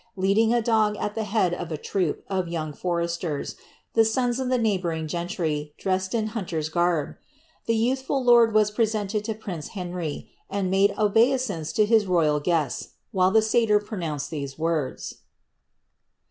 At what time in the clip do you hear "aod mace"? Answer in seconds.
10.51-10.89